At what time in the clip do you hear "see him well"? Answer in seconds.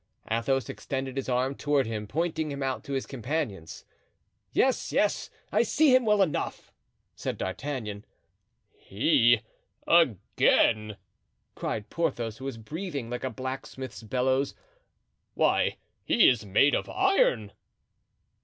5.61-6.23